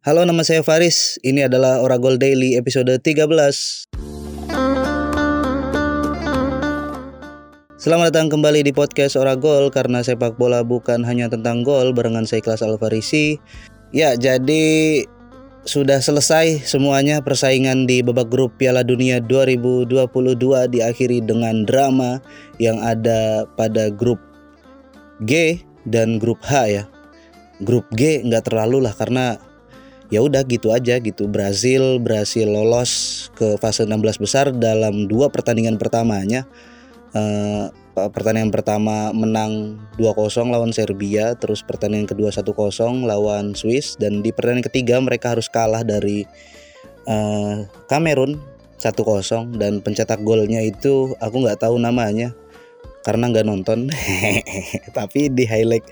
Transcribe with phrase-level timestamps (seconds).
[0.00, 3.28] Halo nama saya Faris, ini adalah Oragol Daily episode 13
[7.76, 12.40] Selamat datang kembali di podcast Oragol karena sepak bola bukan hanya tentang gol barengan saya
[12.40, 13.36] Kelas Alfarisi.
[13.92, 15.04] Ya jadi
[15.68, 19.84] sudah selesai semuanya persaingan di babak grup Piala Dunia 2022
[20.80, 22.24] diakhiri dengan drama
[22.56, 24.16] yang ada pada grup
[25.28, 26.84] G dan grup H ya.
[27.60, 29.49] Grup G nggak terlalu lah karena
[30.10, 31.30] ya udah gitu aja gitu.
[31.30, 36.44] Brazil berhasil lolos ke fase 16 besar dalam dua pertandingan pertamanya.
[37.10, 42.54] Uh, pertandingan pertama menang 2-0 lawan Serbia terus pertandingan kedua 1-0
[43.02, 46.22] lawan Swiss dan di pertandingan ketiga mereka harus kalah dari
[47.10, 48.38] uh, Kamerun
[48.78, 52.32] 1-0 dan pencetak golnya itu aku nggak tahu namanya
[53.04, 53.88] karena nggak nonton.
[54.96, 55.84] Tapi di highlight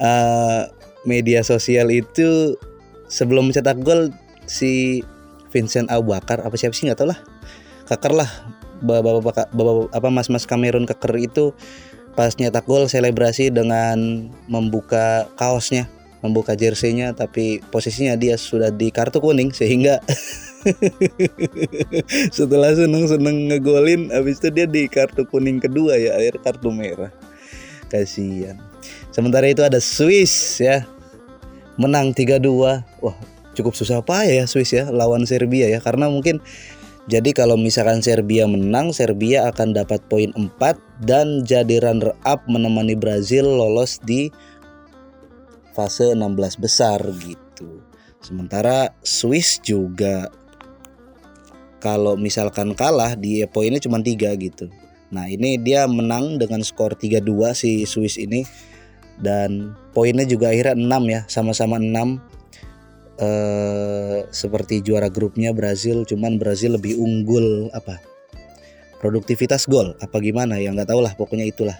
[0.00, 0.68] uh,
[1.06, 2.56] media sosial itu
[3.08, 4.12] sebelum mencetak gol
[4.44, 5.02] si
[5.48, 7.20] Vincent Abu Bakar apa siapa sih nggak tahu lah.
[7.88, 8.30] Keker lah.
[8.78, 9.50] Bapak-bapak
[9.90, 11.50] apa mas-mas Kamerun keker itu
[12.14, 19.22] pas nyetak gol selebrasi dengan membuka kaosnya membuka jerseynya tapi posisinya dia sudah di kartu
[19.22, 20.02] kuning sehingga
[22.36, 27.14] setelah seneng-seneng ngegolin habis itu dia di kartu kuning kedua ya akhir kartu merah.
[27.88, 28.58] Kasihan.
[29.14, 30.84] Sementara itu ada Swiss ya
[31.78, 32.82] menang 3-2.
[33.00, 33.16] Wah,
[33.54, 36.42] cukup susah apa ya Swiss ya lawan Serbia ya karena mungkin
[37.08, 42.92] jadi kalau misalkan Serbia menang, Serbia akan dapat poin 4 dan jadi runner up menemani
[42.92, 44.28] Brazil lolos di
[45.72, 47.80] fase 16 besar gitu.
[48.20, 50.28] Sementara Swiss juga
[51.80, 54.68] kalau misalkan kalah di poinnya cuma 3 gitu.
[55.08, 58.44] Nah, ini dia menang dengan skor 3-2 si Swiss ini
[59.18, 62.18] dan poinnya juga akhirnya 6 ya sama-sama 6
[63.18, 67.98] eh, seperti juara grupnya Brazil cuman Brazil lebih unggul apa
[68.98, 71.78] produktivitas gol apa gimana ya nggak tahu lah pokoknya itulah.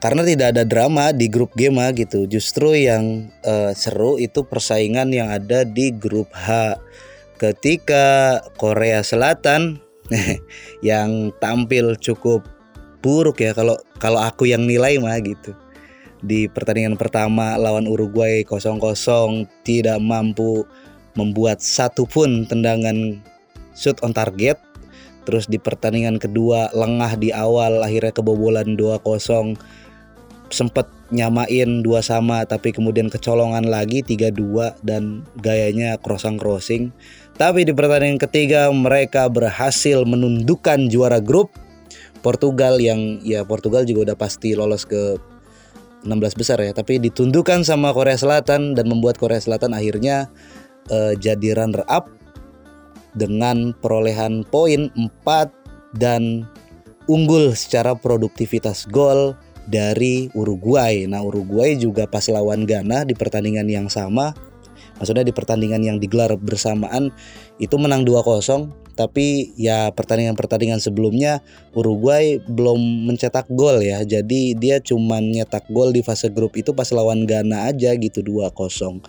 [0.00, 5.12] Karena tidak ada drama di grup G mah gitu justru yang eh, seru itu persaingan
[5.12, 6.80] yang ada di grup H.
[7.36, 9.76] Ketika Korea Selatan
[10.88, 12.48] yang tampil cukup
[13.04, 15.52] buruk ya kalau kalau aku yang nilai mah gitu
[16.20, 18.80] di pertandingan pertama lawan Uruguay 0-0
[19.64, 20.68] tidak mampu
[21.16, 23.20] membuat satu pun tendangan
[23.74, 24.60] shoot on target.
[25.28, 29.56] Terus di pertandingan kedua lengah di awal akhirnya kebobolan 2-0
[30.50, 36.90] sempat nyamain dua sama tapi kemudian kecolongan lagi 3-2 dan gayanya crossing crossing.
[37.38, 41.54] Tapi di pertandingan ketiga mereka berhasil menundukkan juara grup
[42.20, 45.16] Portugal yang ya Portugal juga udah pasti lolos ke
[46.00, 50.32] 16 besar ya, tapi ditundukkan sama Korea Selatan dan membuat Korea Selatan akhirnya
[50.88, 52.08] uh, jadi runner up
[53.12, 56.46] dengan perolehan poin 4 dan
[57.10, 59.34] unggul secara produktivitas gol
[59.66, 61.04] dari Uruguay.
[61.04, 64.32] Nah, Uruguay juga pas lawan Ghana di pertandingan yang sama,
[64.96, 67.10] maksudnya di pertandingan yang digelar bersamaan
[67.58, 71.40] itu menang 2-0 tapi ya pertandingan-pertandingan sebelumnya
[71.72, 74.02] Uruguay belum mencetak gol ya.
[74.02, 79.00] Jadi dia cuma nyetak gol di fase grup itu pas lawan Ghana aja gitu 2-0.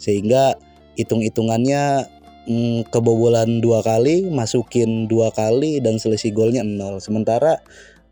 [0.00, 0.56] Sehingga
[1.00, 2.06] hitung-hitungannya
[2.48, 7.00] hmm, kebobolan dua kali, masukin dua kali dan selisih golnya nol.
[7.00, 7.60] Sementara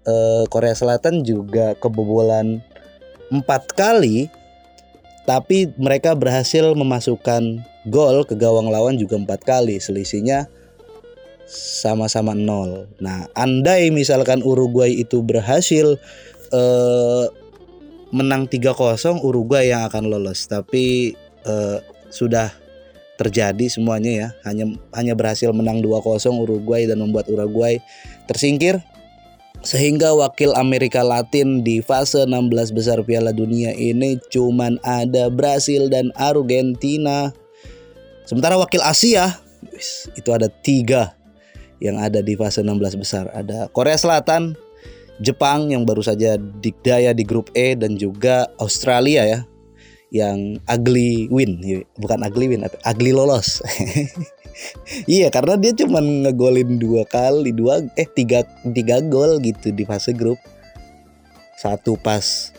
[0.08, 2.60] eh, Korea Selatan juga kebobolan
[3.28, 4.32] empat kali
[5.28, 7.60] tapi mereka berhasil memasukkan
[7.92, 10.48] gol ke gawang lawan juga empat kali selisihnya
[11.48, 12.86] sama-sama nol.
[13.00, 15.96] Nah, andai misalkan Uruguay itu berhasil
[16.52, 17.24] eh,
[18.12, 20.44] menang 3-0, Uruguay yang akan lolos.
[20.44, 21.16] Tapi
[21.48, 21.78] eh,
[22.12, 22.52] sudah
[23.18, 24.28] terjadi semuanya ya.
[24.46, 24.64] Hanya
[24.94, 26.04] hanya berhasil menang 2-0
[26.44, 27.80] Uruguay dan membuat Uruguay
[28.28, 28.78] tersingkir
[29.58, 36.14] sehingga wakil Amerika Latin di fase 16 besar Piala Dunia ini cuman ada Brasil dan
[36.14, 37.34] Argentina.
[38.22, 39.34] Sementara wakil Asia
[40.14, 41.17] itu ada tiga
[41.78, 43.30] yang ada di fase 16 besar.
[43.34, 44.54] Ada Korea Selatan,
[45.18, 49.40] Jepang yang baru saja dikdaya di grup E dan juga Australia ya
[50.14, 51.58] yang ugly win.
[51.98, 53.58] Bukan ugly win ugly lolos.
[55.06, 58.42] Iya karena dia cuma ngegolin dua kali dua eh tiga
[58.74, 60.34] tiga gol gitu di fase grup.
[61.54, 62.50] Satu pas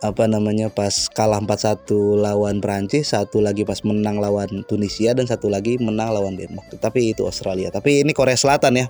[0.00, 5.52] apa namanya pas kalah 4-1 lawan Prancis, satu lagi pas menang lawan Tunisia dan satu
[5.52, 6.72] lagi menang lawan Denmark.
[6.80, 7.68] Tapi itu Australia.
[7.68, 8.86] Tapi ini Korea Selatan ya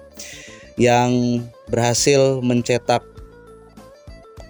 [0.79, 3.03] yang berhasil mencetak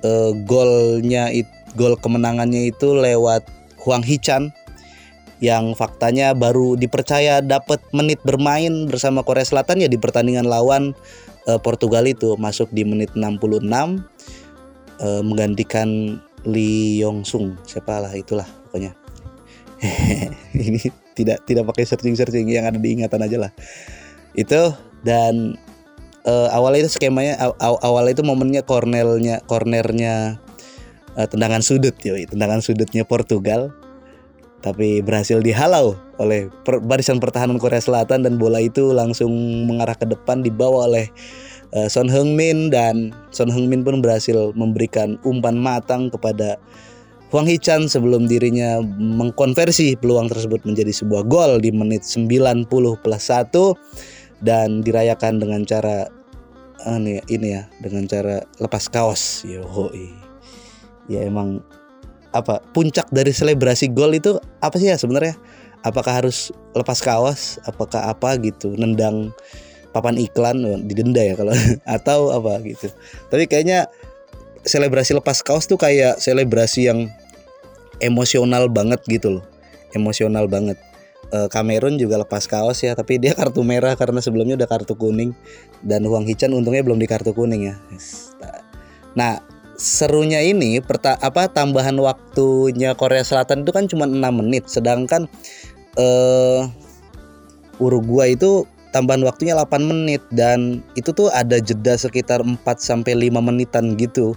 [0.05, 1.33] uh, golnya
[1.75, 3.49] gol kemenangannya itu lewat
[3.81, 4.53] Huang Hichan
[5.41, 10.93] yang faktanya baru dipercaya dapat menit bermain bersama Korea Selatan ya di pertandingan lawan
[11.49, 13.65] uh, Portugal itu masuk di menit 66
[15.01, 17.57] uh, menggantikan Lee Yong Sung.
[17.65, 18.97] Siapa lah itulah pokoknya.
[20.57, 20.83] Ini
[21.17, 23.53] tidak tidak pakai searching searching yang ada di ingatan aja lah.
[24.37, 24.73] Itu
[25.05, 25.57] dan
[26.25, 30.41] uh, awal itu skemanya aw, awal itu momennya cornernya cornernya
[31.17, 32.29] uh, tendangan sudut yoi.
[32.29, 33.73] Tendangan sudutnya Portugal.
[34.61, 39.33] Tapi berhasil dihalau oleh per, barisan pertahanan Korea Selatan dan bola itu langsung
[39.65, 41.09] mengarah ke depan dibawa oleh
[41.75, 46.59] uh, Son Heung-min dan Son Heung-min pun berhasil memberikan umpan matang kepada
[47.31, 52.67] Huang Hichan sebelum dirinya mengkonversi peluang tersebut menjadi sebuah gol di menit 90
[52.99, 53.55] plus 1
[54.43, 56.11] dan dirayakan dengan cara
[56.91, 59.47] ini, ini ya dengan cara lepas kaos.
[59.47, 59.63] Yo
[61.07, 61.63] ya emang
[62.35, 65.39] apa puncak dari selebrasi gol itu apa sih ya sebenarnya?
[65.87, 67.63] Apakah harus lepas kaos?
[67.63, 68.75] Apakah apa gitu?
[68.75, 69.31] Nendang
[69.91, 71.55] papan iklan oh, didenda ya kalau
[71.99, 72.91] atau apa gitu.
[73.31, 73.91] Tapi kayaknya
[74.63, 77.11] selebrasi lepas kaos tuh kayak selebrasi yang
[78.03, 79.45] emosional banget gitu loh.
[79.93, 80.79] Emosional banget.
[81.31, 85.35] E, Cameron juga lepas kaos ya tapi dia kartu merah karena sebelumnya udah kartu kuning.
[85.81, 87.77] Dan Huang Hichan untungnya belum di kartu kuning ya.
[89.17, 89.43] Nah
[89.81, 94.69] serunya ini perta apa tambahan waktunya Korea Selatan itu kan cuma 6 menit.
[94.69, 95.27] Sedangkan
[95.97, 96.63] eh
[97.81, 103.39] Uruguay itu tambahan waktunya 8 menit dan itu tuh ada jeda sekitar 4 sampai 5
[103.43, 104.35] menitan gitu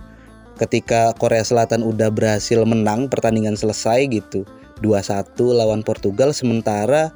[0.58, 4.46] ketika Korea Selatan udah berhasil menang pertandingan selesai gitu.
[4.82, 7.10] 2-1 lawan Portugal sementara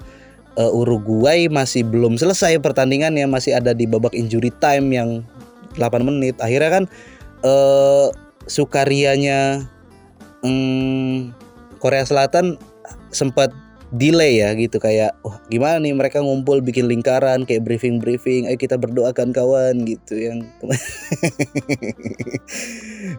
[0.57, 5.09] uh, Uruguay masih belum selesai pertandingannya masih ada di babak injury time yang
[5.77, 6.39] 8 menit.
[6.41, 6.83] Akhirnya kan
[7.45, 8.09] uh,
[8.49, 9.69] sukarianya
[10.41, 11.29] um,
[11.77, 12.57] Korea Selatan
[13.13, 13.53] sempat
[13.95, 14.77] delay ya gitu.
[14.81, 19.87] Kayak wah gimana nih mereka ngumpul bikin lingkaran kayak briefing briefing ayo kita berdoakan kawan
[19.87, 20.43] gitu yang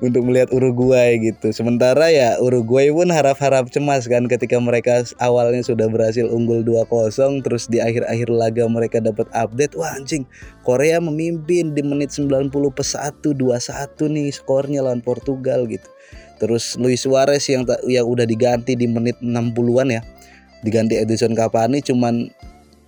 [0.07, 1.53] untuk melihat Uruguay gitu.
[1.55, 7.71] Sementara ya Uruguay pun harap-harap cemas kan ketika mereka awalnya sudah berhasil unggul 2-0 terus
[7.71, 10.29] di akhir-akhir laga mereka dapat update wah anjing
[10.67, 15.89] Korea memimpin di menit 90 plus 1 2-1 nih skornya lawan Portugal gitu.
[16.39, 20.03] Terus Luis Suarez yang yang udah diganti di menit 60-an ya
[20.63, 22.31] diganti Edison Cavani cuman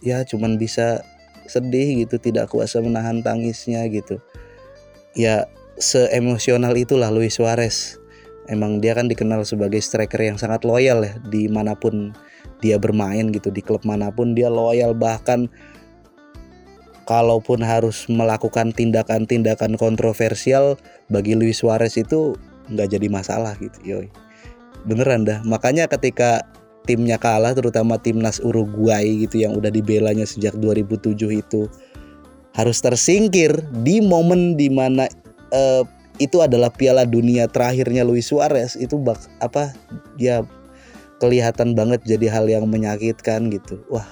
[0.01, 1.05] ya cuman bisa
[1.51, 4.23] sedih gitu tidak kuasa menahan tangisnya gitu.
[5.19, 5.51] Ya
[5.81, 7.99] seemosional itulah Luis Suarez.
[8.51, 12.15] Emang dia kan dikenal sebagai striker yang sangat loyal ya di mana pun
[12.59, 14.95] dia bermain gitu di klub mana pun dia loyal.
[14.95, 15.51] Bahkan
[17.07, 20.79] kalaupun harus melakukan tindakan-tindakan kontroversial
[21.11, 22.39] bagi Luis Suarez itu
[22.71, 24.09] nggak jadi masalah gitu yoi.
[24.87, 25.43] Beneran dah.
[25.43, 26.47] Makanya ketika
[26.91, 31.71] timnya kalah terutama timnas Uruguay gitu yang udah dibelanya sejak 2007 itu
[32.51, 35.07] harus tersingkir di momen di mana
[35.55, 35.87] uh,
[36.19, 38.75] itu adalah Piala Dunia terakhirnya Luis Suarez.
[38.75, 39.71] Itu bak apa
[40.19, 40.43] ya
[41.23, 43.79] kelihatan banget jadi hal yang menyakitkan gitu.
[43.87, 44.07] Wah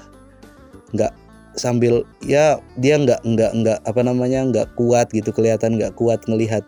[0.95, 1.11] nggak
[1.59, 6.63] sambil ya dia nggak nggak nggak apa namanya nggak kuat gitu kelihatan nggak kuat ngelihat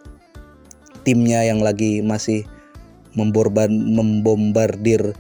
[1.07, 2.43] timnya yang lagi masih
[3.15, 5.15] memborban membombardir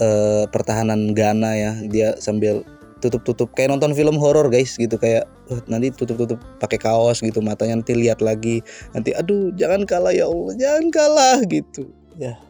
[0.00, 2.64] uh, pertahanan Ghana ya dia sambil
[3.00, 7.78] tutup-tutup kayak nonton film horor guys gitu kayak uh, nanti tutup-tutup pakai kaos gitu matanya
[7.78, 8.64] nanti lihat lagi
[8.96, 11.92] nanti aduh jangan kalah ya Allah jangan kalah gitu.
[12.16, 12.40] Ya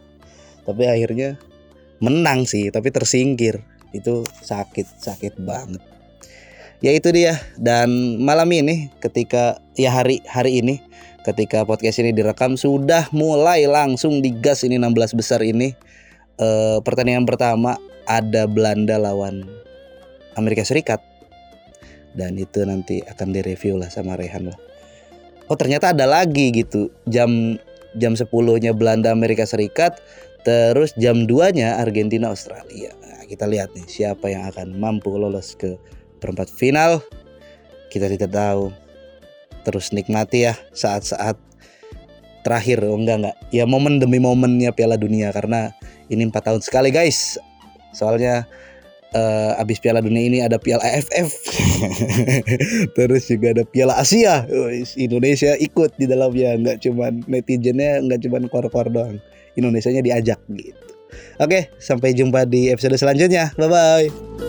[0.62, 1.38] tapi akhirnya
[1.98, 3.62] menang sih tapi tersingkir.
[3.94, 5.80] Itu sakit sakit banget.
[6.84, 7.40] Ya itu dia.
[7.56, 10.82] Dan malam ini ketika ya hari hari ini
[11.24, 15.74] ketika podcast ini direkam sudah mulai langsung digas ini 16 besar ini
[16.40, 17.76] uh, pertandingan pertama
[18.06, 19.44] ada Belanda lawan
[20.38, 21.02] Amerika Serikat
[22.16, 24.58] dan itu nanti akan direview lah sama Rehan lah.
[25.46, 27.60] Oh ternyata ada lagi gitu jam
[27.94, 28.28] jam 10
[28.60, 30.00] nya Belanda Amerika Serikat
[30.42, 32.94] terus jam 2 nya Argentina Australia.
[33.02, 35.76] Nah, kita lihat nih siapa yang akan mampu lolos ke
[36.18, 37.04] perempat final.
[37.92, 38.72] Kita tidak tahu.
[39.62, 41.38] Terus nikmati ya saat-saat
[42.46, 45.74] terakhir oh enggak enggak ya momen demi momennya Piala Dunia karena
[46.12, 47.38] ini empat tahun sekali guys.
[47.96, 48.44] Soalnya
[49.16, 51.30] uh, abis Piala Dunia ini ada Piala AFF
[52.96, 54.44] terus juga ada Piala Asia.
[54.96, 56.56] Indonesia ikut di dalamnya.
[56.60, 59.18] Nggak cuman netizennya nggak cuman kor-kor doang.
[59.56, 60.84] Indonesia nya diajak gitu.
[61.40, 63.54] Oke sampai jumpa di episode selanjutnya.
[63.56, 64.45] Bye bye